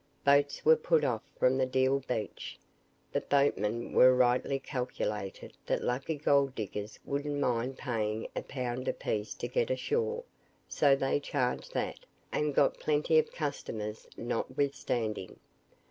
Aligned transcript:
Boats 0.25 0.65
were 0.65 0.75
put 0.75 1.03
off 1.03 1.21
from 1.37 1.59
the 1.59 1.65
Deal 1.67 1.99
beach. 1.99 2.57
The 3.13 3.21
boatmen 3.21 3.93
there 3.93 4.15
rightly 4.15 4.57
calculated 4.57 5.53
that 5.67 5.83
lucky 5.83 6.15
gold 6.15 6.55
diggers 6.55 6.97
wouldn't 7.05 7.39
mind 7.39 7.77
paying 7.77 8.27
a 8.35 8.41
pound 8.41 8.87
a 8.87 8.93
piece 8.93 9.35
to 9.35 9.47
get 9.47 9.69
ashore, 9.69 10.23
so 10.67 10.95
they 10.95 11.19
charged 11.19 11.75
that, 11.75 11.99
and 12.31 12.55
got 12.55 12.79
plenty 12.79 13.19
of 13.19 13.31
customers 13.31 14.07
notwithstanding. 14.17 15.39